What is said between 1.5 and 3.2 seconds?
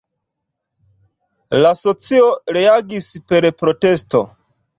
La socio reagis